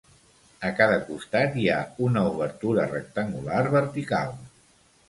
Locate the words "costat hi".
1.09-1.67